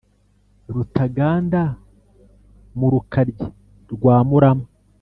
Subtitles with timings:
[0.73, 1.61] rutaganda
[2.77, 3.45] mu rukaryi
[3.93, 4.65] rwa murama